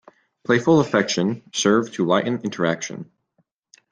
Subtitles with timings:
[0.43, 3.11] "Playful affection": Serve to lighten interaction.